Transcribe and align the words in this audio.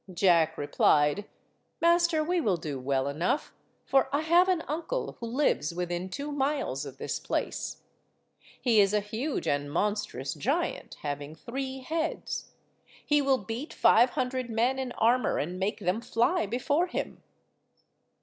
Jack 0.11 0.57
replied— 0.57 1.25
"Master, 1.79 2.23
we 2.23 2.41
will 2.41 2.57
do 2.57 2.79
well 2.79 3.07
enough, 3.07 3.53
for 3.85 4.09
I 4.11 4.21
have 4.21 4.49
an 4.49 4.63
uncle 4.67 5.15
who 5.19 5.27
lives 5.27 5.75
within 5.75 6.09
two 6.09 6.31
miles 6.31 6.87
of 6.87 6.97
this 6.97 7.19
place. 7.19 7.83
He 8.59 8.79
is 8.79 8.95
a 8.95 8.99
huge 8.99 9.47
and 9.47 9.71
monstrous 9.71 10.33
giant, 10.33 10.95
having 11.03 11.35
three 11.35 11.81
heads. 11.81 12.49
He 13.05 13.21
will 13.21 13.37
beat 13.37 13.73
five 13.75 14.09
hundred 14.09 14.49
men 14.49 14.79
in 14.79 14.91
armour, 14.93 15.37
and 15.37 15.59
make 15.59 15.79
them 15.79 16.01
fly 16.01 16.47
before 16.47 16.87
him." 16.87 17.21